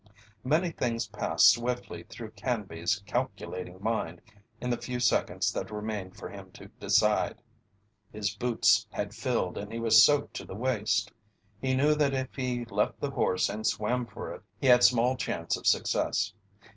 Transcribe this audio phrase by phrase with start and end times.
[0.43, 4.19] Many things passed swiftly through Canby's calculating mind
[4.59, 7.39] in the few seconds that remained for him to decide.
[8.11, 11.11] His boots had filled and he was soaked to the waist;
[11.61, 15.15] he knew that if he left the horse and swam for it he had small
[15.15, 16.33] chance of success.